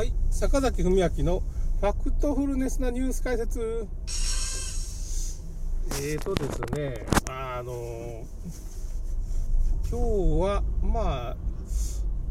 [0.00, 1.42] はい、坂崎文明の
[1.78, 3.86] ファクトフルネスなニュース解説。
[6.02, 8.24] えーとですね、あの
[9.90, 11.36] 今日は、ま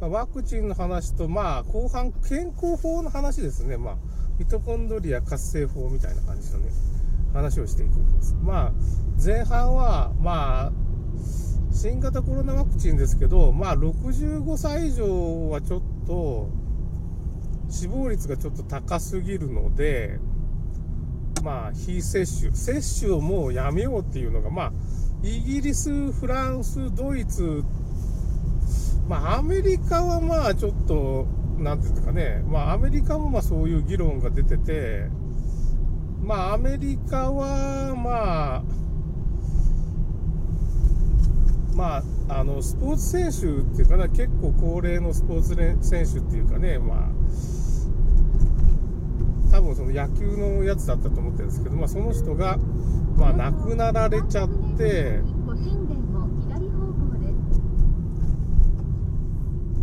[0.01, 3.77] あ、ワクチンの話と、まあ、後半、健康法の話ですね。
[3.77, 3.97] まあ、
[4.39, 6.71] ミトコンドリア活性法みたいな感じのね、
[7.33, 8.35] 話をしていこうと思います。
[8.41, 8.71] まあ、
[9.23, 10.71] 前半は、まあ、
[11.71, 16.49] 新型コロナワクチンですけど、まあ、65歳以上はちょっと、
[17.69, 20.19] 死亡率がちょっと高すぎるので、
[21.43, 24.71] まあ、非接種、接種をもうやめようっていうのが、まあ、
[25.23, 27.63] イギリス、フランス、ドイツ、
[29.07, 31.27] まあ、アメリカはまあ、ちょっと、
[31.57, 35.07] なんていうんですかね、まあ、アメリカもまあそういう議論が出てて、
[36.21, 38.63] まあ、アメリカは、まあ、
[41.75, 42.03] まあ、
[42.39, 47.09] あのスポーツ選手っていうかな、結構高齢のスポーツ選手っていうかね、まあ、
[49.51, 52.57] 多分その野球のやつだったと思ってるんですけど、まあ、その人が、
[53.17, 55.19] まあ、亡くなられちゃって、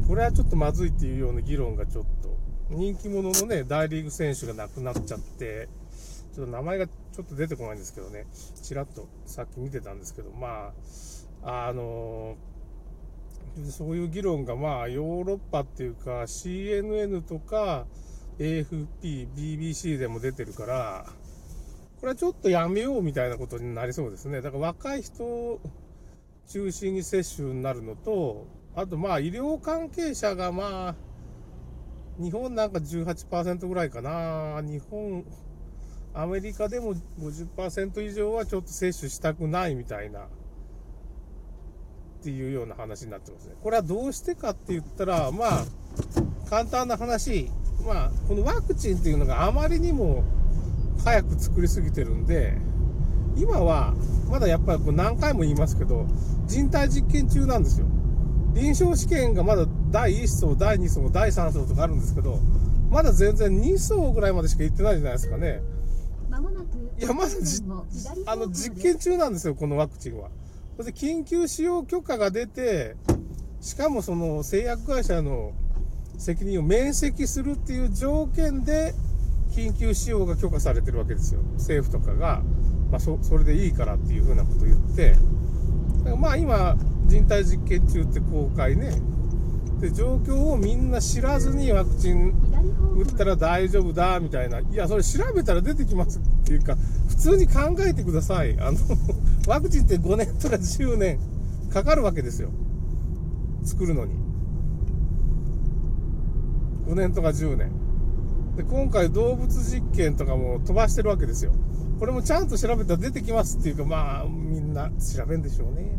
[0.06, 2.36] これはちょっとまずいっていうような議論がちょっと、
[2.70, 5.68] 人気者のね、大リーグ選手が亡くなっちゃって、
[6.34, 8.26] ちょっと名前がちょっと出てこないんですけどね、
[8.62, 10.72] ちらっとさっき見てたんですけど、ま
[11.42, 12.36] あ、あの
[13.70, 17.86] そういう議論がまあヨーロッパっていうか CNN とか
[18.38, 21.06] AFP、BBC でも出てるから、
[22.00, 24.42] これはちょっとやめようみたいなことになりそうですね。
[24.42, 25.60] だから若い人
[26.48, 30.94] 中心に接種になるのと、あとまあ医療関係者がまあ、
[32.18, 34.60] 日本なんか18%ぐらいかな。
[34.62, 35.24] 日本、
[36.14, 40.20] アメリカでも50%以上はちょっと接種したくないみたいな。
[40.20, 40.28] っ
[42.22, 43.54] ていうような話になってますね。
[43.62, 45.64] これはどうしてかって言ったら、まあ、
[46.50, 47.50] 簡単な話、
[47.84, 50.24] まあ、このワクチンっていうのがあまりにも
[51.04, 52.56] 早く作りすぎてるんで、
[53.36, 53.94] 今は、
[54.28, 56.06] まだやっぱり何回も言いますけど、
[56.46, 57.86] 人体実験中なんですよ。
[58.54, 62.40] 臨床試験がまだ第1層、第2層、第3層とかあるんですけど、
[62.90, 65.60] まだ全然2層ぐらいまでしか行ってないじゃないですかね。
[66.98, 67.62] いや、まだじ、
[68.26, 70.30] あの、実験中なんですよ、このワクチンは。
[70.76, 72.96] それで緊急使用許可が出て、
[73.60, 75.52] しかもその製薬会社の
[76.18, 78.94] 責任を免責するっていう条件で、
[79.52, 81.40] 緊急使用が許可されてるわけですよ。
[81.54, 82.42] 政府とかが、
[82.90, 85.16] まあ、そ、それでいいからっていうふうなことを言って、
[86.18, 88.92] まあ今、人体実験中って公開ね、
[89.80, 92.32] で、状況をみんな知らずにワクチン
[92.96, 94.60] 打ったら大丈夫だ、みたいな。
[94.60, 96.76] いや、それ調べたら出てきますっていうか、
[97.08, 98.58] 普通に考えてください。
[98.60, 98.78] あの
[99.46, 101.18] ワクチンって5年とか10年
[101.72, 102.50] かかるわけですよ。
[103.64, 104.25] 作るのに。
[106.86, 107.70] 5年とか10年。
[108.56, 111.52] で、今回動物実験とかも飛ばしてるわけですよ。
[111.98, 115.98] これもちゃんと調べたら出てきますっていうか、まあ、みんな調べんでしょうね。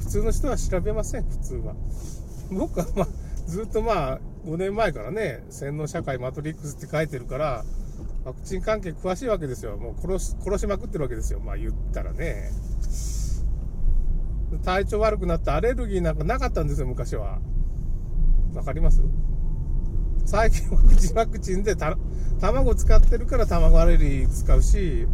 [0.00, 1.74] 普通の人は調べません、普通は。
[2.50, 3.08] 僕はまあ、
[3.46, 7.64] ずっとまあ、5年前からね、洗脳社会マトリックスって書いてるから、
[8.24, 9.76] ワクチン関係詳しいわけですよ。
[9.76, 11.40] もう殺し、殺しまくってるわけですよ。
[11.40, 12.50] まあ言ったらね。
[14.62, 17.38] 体調悪くなってアレルギーなんかなかったんですよ、昔は。
[18.54, 19.02] わかります？
[20.24, 21.96] 最近ワクチンワクチンでた
[22.40, 25.06] 卵使ってるから卵アレルギー使うし、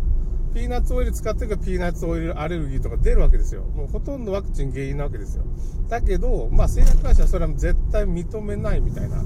[0.55, 3.63] ピーナッツオイル使ってるからピーナッツオイルアレルギーとか出るわけですよ。
[3.63, 5.45] もうほとんどワクチン原因なわけですよ。
[5.89, 9.23] だけど、まあ製薬会社はそれは絶対認めないみたいな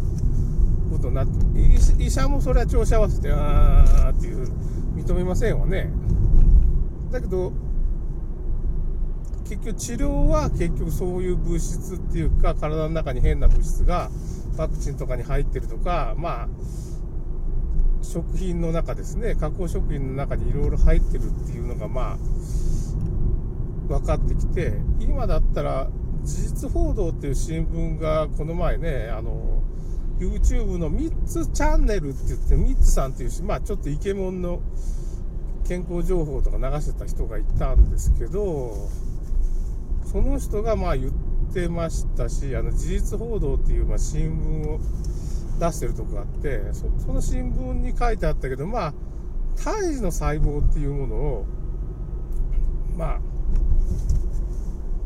[0.90, 1.32] ことになって、
[2.02, 4.52] 医者もそれは調子合わせて、あーっていう、
[4.96, 5.90] 認めませんわね。
[7.10, 7.52] だけど、
[9.44, 14.10] 結局治療は結局そういう物質っていうか、体の中に変な物質が
[14.56, 16.48] ワクチンとかに入ってるとか、まあ、
[18.02, 22.16] 食品の中ですね、加工食品の中にいろいろ入ってるっていうのが、まあ、
[23.88, 25.88] 分かってきて、今だったら、
[26.22, 29.62] 事実報道っていう新聞がこの前ね、あの、
[30.18, 34.60] YouTube の3つチャンネルって言って、3つさんっていうし、まあちょっとイケモンの
[35.66, 38.88] 健康情報とか流してた人がいたんですけど、
[40.04, 41.12] その人がまあ言っ
[41.54, 44.80] てましたし、あの事実報道っていうまあ新聞を
[45.60, 48.94] 出してるとこがあってそ、その新聞に書いてあったけど、まあ、
[49.56, 51.46] 胎児の細胞っていうものを、
[52.96, 53.20] まあ、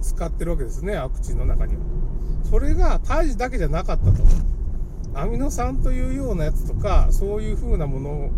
[0.00, 1.82] 使ってるわけですね、ワクチンの中には。
[2.50, 4.12] それが胎児だけじゃなかったと。
[5.14, 8.30] アミノ酸というようなやつとか、そういう風なもの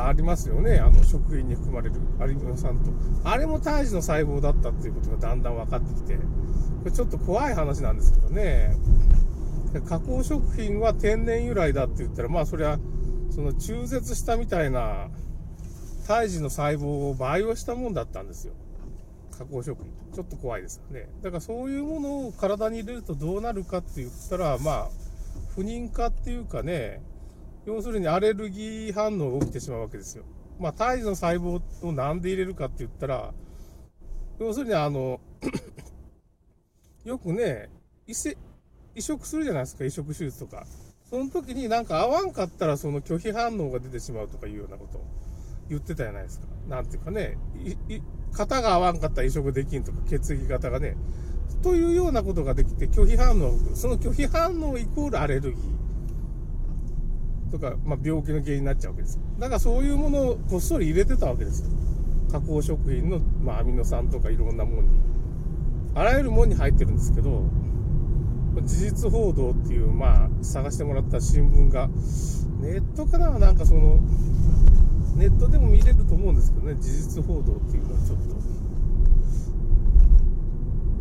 [0.00, 0.78] ありますよね。
[0.78, 2.90] あの、食品に含まれるアミノ酸と。
[3.28, 6.20] あれも胎児の細胞だったっていうことがだんだん分かってきて、こ
[6.84, 8.76] れちょっと怖い話なんですけどね。
[9.86, 12.78] 加工食品は天然由来だって言ったら、まあそれは、
[13.30, 15.08] その中絶したみたいな
[16.06, 18.54] 胎児の細胞を培養したもんだったんですよ。
[19.36, 19.92] 加工食品。
[20.14, 21.08] ちょっと怖いですよね。
[21.22, 24.88] だからそういうものを体に入れるとどうなるかって言ったら、まあ、
[25.56, 27.02] 不妊化っていうかね、
[27.66, 30.24] 要するにアレルギー反応が起きてしまうわけですよ。
[30.58, 33.32] まあ、胎児の細胞をなんで入れるかって言ったら、
[34.38, 35.20] 要するにあの、
[37.04, 37.70] よくね、
[38.06, 38.14] 移
[39.02, 40.66] 植するじゃないですか、移植手術とか。
[41.08, 45.04] その時になんか合わんかったらその拒否反応が出てしまうとかいうようなことを
[45.68, 46.46] 言ってたじゃないですか。
[46.68, 47.36] なんていうかね、
[48.32, 50.96] 型が合わんかったら移植できんとか、血液型がね。
[51.62, 55.83] というようなことができて、拒否反応、その拒否反応イコールアレルギー
[57.58, 59.20] とか、まあ、病気の原因になっちゃうわけです。
[59.38, 61.70] だからそういうものをこっそり入れてたわけです
[62.32, 64.88] 加工食品の、まあ、アミノ酸とかいろんなものに。
[65.94, 67.44] あらゆるものに入ってるんですけど、
[68.64, 71.88] 事実報道っていう、まあ、探してもらった新聞が、
[72.60, 73.38] ネットかな？
[73.38, 74.00] なんかその、
[75.14, 78.34] ネットでも見れると思うんですけどね、事実報道っていうのはちょっと、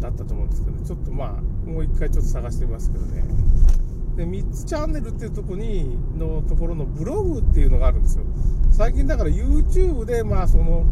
[0.01, 3.23] だったと思うんですけどね、ちょっとまあ、もう一回ちょっと探してみますけどね。
[4.15, 8.23] で、3つチャンネルっていうとこに、のところのブログっていうのがあるんですよ。
[8.71, 10.85] 最近だから YouTube で、まあその、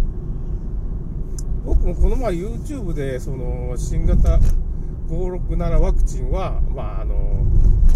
[1.66, 4.40] 僕もこの前 YouTube で、その、新型
[5.12, 7.46] 567ワクチンは、まあ、あの、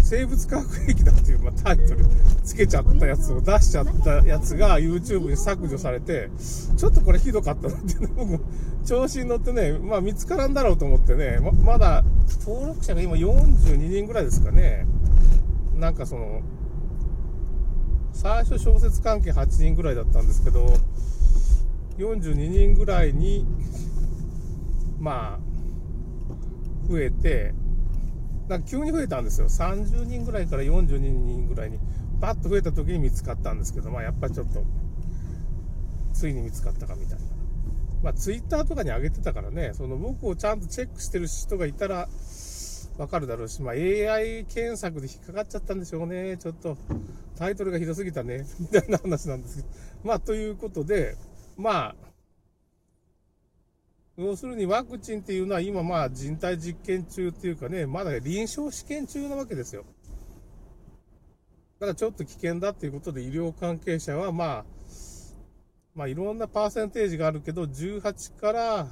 [0.02, 2.04] 生物化学兵器だっていう、まあ、タイトル
[2.44, 6.30] つけちゃったやつを出しちゃったやつが YouTube に削除されて、
[6.76, 8.44] ちょっとこれひどかったなってね、僕、
[8.84, 12.04] 調子に乗ってね、まあ見つからんだろうと思ってね、ままだ
[12.46, 14.86] 登録者が今42人ぐらいですかね。
[15.76, 16.42] なんかその、
[18.12, 20.66] 最初小説関係8人ぐらいだったんですけど、
[21.98, 23.46] 42人ぐらいに、
[24.98, 27.54] まあ、増えて、
[28.48, 29.48] なんか急に増えたんですよ。
[29.48, 31.78] 30人ぐらいから42人ぐらいに、
[32.20, 34.64] バッと増えた時に見つかったんですけど、まあやっぱちょっと、
[36.12, 37.24] ついに見つかったかみたいな。
[38.02, 42.08] まあツイッターとかに上げてたからね、その僕をちゃんとチェックしてる人がいたら、
[42.98, 46.38] わかるだろうし、まあ AI 検索で引っかかっちゃったんでしょうね。
[46.38, 46.76] ちょっと、
[47.36, 48.46] タイトルがひどすぎたね。
[48.58, 49.68] みたいな話なんですけど。
[50.04, 51.16] まあということで、
[51.56, 51.96] まあ、
[54.16, 59.84] 要するにワクチンっていうのは今まあ人体実験中っていうかね、まだ臨床試験中なわけですよ。
[61.78, 64.64] だからちょっと危険だっていうことで医療関係者はまあ、
[65.94, 68.88] まあいろんなパーセンテージがあるけど、18から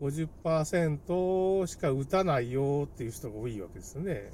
[0.00, 4.30] 50%しか打たないよっていう人が多いわけですね。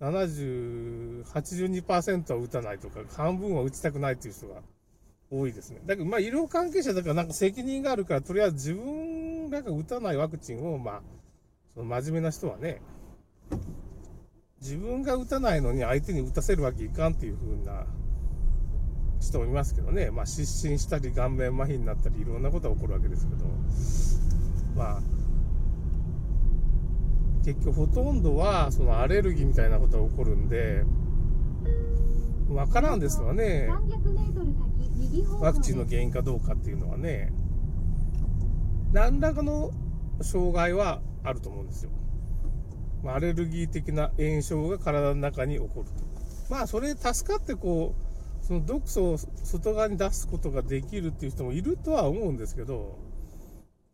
[0.00, 1.24] 78。
[1.24, 4.60] 2%は打たないとか、半分は打ちたくないっていう人が
[5.30, 5.80] 多いですね。
[5.86, 11.02] だけど、まあ、医療関係者だからなんか責任があるから、とりあえず自分が打たないワクチンを、まあ、
[11.74, 12.82] その真面目な人はね、
[14.60, 17.86] 自分が打たないのに相手に打たせるわけいかんっていう風な
[19.24, 23.44] 人もいますけどね、まあ、失神したり、顔面麻痺になったり、いろんなことが起こるわけですけど、
[24.76, 25.02] まあ、
[27.44, 30.84] 結局ほとんどは、そのアレルギーみたいなことが起こるんで、
[32.48, 33.68] わからんですわね。
[35.40, 37.32] ワクチンの原因かどうかっていうのはね、
[38.92, 39.72] 何らかの
[40.22, 41.90] 障害はあると思うんですよ。
[43.06, 46.04] アレルギー的な炎症が体の中に起こると。
[46.48, 48.13] まあ、それ助かってこう、
[48.46, 52.98] その毒素を外側に出すことができるっていう人もいるとは思うんですけど、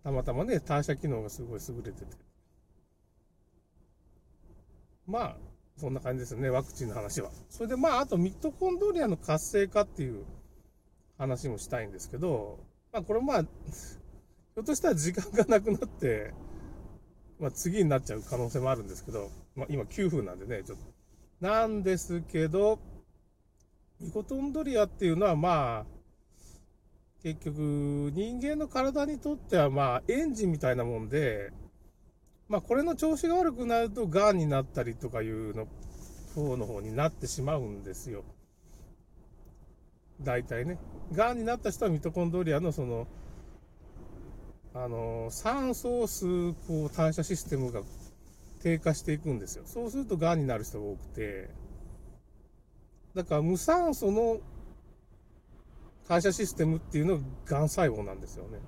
[0.03, 2.07] たまたまね、代謝機能がすごい優れてて。
[5.07, 5.37] まあ、
[5.77, 7.31] そんな感じですよね、ワクチンの話は。
[7.49, 10.25] それでまあ、あとミトコンドリアの活性化っていう
[11.17, 12.59] 話もしたいんですけど、
[12.93, 16.35] まあこれまあ、 ひょっとしたら時間がなくなって、
[17.39, 20.85] まあ次になっちゃう可能性もあるんですけど、まあ今9分なんでね、ちょっと。
[21.41, 22.81] なんですけど、
[24.01, 25.87] ミコトンドリアっていうのはまあ、
[27.23, 27.59] 結局
[28.15, 31.53] 人間の体にとってはまあエンジンみたいなもんで、
[32.49, 35.67] まあこれの調子が悪くなると癌になったりとかいうの
[36.35, 38.25] 方の方になってしまうんですよ。
[40.23, 40.79] 大体ね。
[41.13, 43.07] がんになった人はミトコンドリアのその、
[44.75, 47.83] あの、酸素を吸う、こう、代謝システムが
[48.63, 49.63] 低下していくんですよ。
[49.67, 51.51] そうするとがんになる人が多くて、
[53.15, 54.39] だから無酸素の
[56.09, 58.59] 代謝システムっていうのががん細胞なんですよね。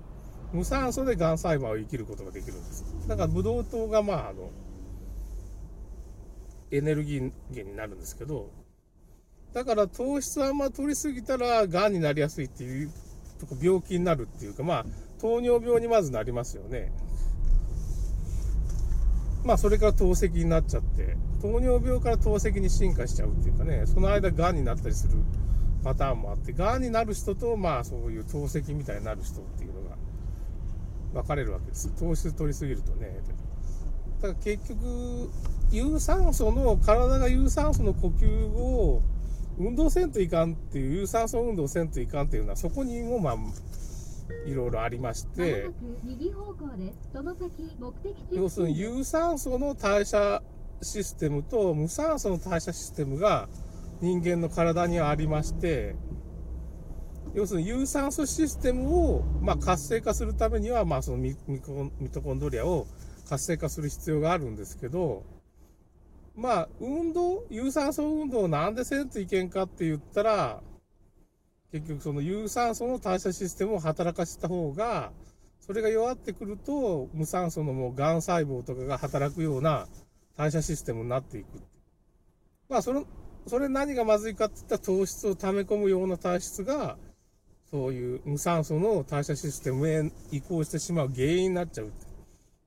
[0.53, 2.85] 無酸素でがん細胞を生きることができるんです。
[3.07, 4.49] だからブドウ糖がまあ、あの、
[6.71, 8.49] エネルギー源になるんですけど、
[9.53, 12.91] だから糖質あんま取りすぎたら、癌になりやすいっていう、
[13.61, 14.85] 病気になるっていうか、まあ、
[15.19, 16.91] 糖尿病にまずなりますよね。
[19.43, 25.15] まあそれから透析になっちゃって、糖尿病から透析に進化しちゃうっていうかね、その間癌になったりする
[25.83, 29.97] パターンもあって、癌になる人と、まあそういう透析みたいになる人っていうのが
[31.13, 31.89] 分かれるわけです。
[31.89, 33.19] 糖質取りすぎるとね。
[34.21, 35.29] だから結局、
[35.71, 39.01] 有酸素の、体が有酸素の呼吸を
[39.57, 43.37] 運動せんといかんっていう、有酸素運動せんといかんっていうのは、そこにもまあ、
[44.45, 45.69] いろいろありまして、
[46.03, 47.09] 右方向です。
[47.13, 50.41] その先目的地要するに有酸素の代謝
[50.81, 53.47] システムと無酸素の代謝システムが
[54.01, 55.95] 人間の体にはありまして、
[57.33, 61.35] 要するに有酸素システムを、まあ、活性化するためには、まあ、そのミ
[62.11, 62.85] トコンドリアを
[63.27, 65.23] 活性化する必要があるんですけど、
[66.35, 70.61] まあ、運動、有酸素運動をなんでせんといけんかって言ったら、
[71.73, 75.11] 結局その有酸素の代謝システムを働かせた方が、
[75.59, 79.87] それが弱ってくると、無酸素のもう癌細胞とかが働くような
[80.37, 81.47] 代謝システムになっていく。
[82.69, 83.07] まあ、その、
[83.47, 86.95] それ何がまずいかって言ったら糖質を溜め込むような体質が、
[87.71, 91.91] そういう無酸素の代謝システムへ移行してしまう原因になっちゃう。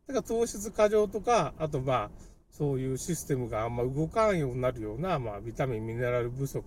[0.08, 2.10] だから糖質過剰とか、あとまあ、
[2.50, 6.64] そういうシステムがあんま動かんようになるような、まあ、ビタミン、ミネラル不足。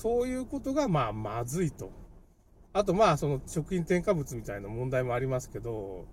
[0.00, 1.92] そういうことが、まあ、まずいと。
[2.72, 6.06] あと、まあ、その食品添加物みたいな問題もありますけど、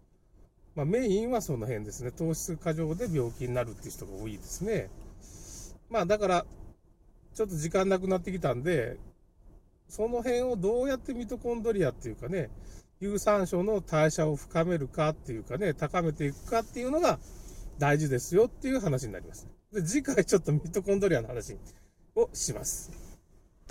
[0.75, 2.11] まあ、メインはその辺ですね。
[2.11, 4.89] 糖質過剰で病気になるっていう人が多いですね。
[5.89, 6.45] まあ、だから、
[7.33, 8.97] ちょっと時間なくなってきたんで、
[9.87, 12.49] その辺をどうやってミトコンドリアっていうかね、
[12.99, 17.19] 有酸素の代謝を深めるかっていうかね、高めていくかっていうのが
[17.79, 19.47] 大事ですよっていう話になります。
[19.71, 21.57] で、次回ちょっとミトコンドリアの話
[22.15, 23.06] をします。